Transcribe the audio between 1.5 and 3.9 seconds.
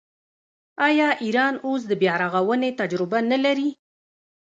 اوس د بیارغونې تجربه نلري؟